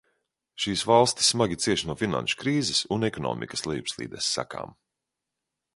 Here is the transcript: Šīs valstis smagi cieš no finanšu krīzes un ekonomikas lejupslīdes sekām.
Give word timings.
Šīs 0.63 0.83
valstis 0.91 1.29
smagi 1.33 1.57
cieš 1.65 1.83
no 1.89 1.97
finanšu 1.99 2.39
krīzes 2.41 2.81
un 2.97 3.09
ekonomikas 3.11 3.65
lejupslīdes 3.73 4.33
sekām. 4.39 4.79